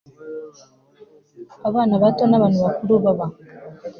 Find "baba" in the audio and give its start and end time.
3.03-3.25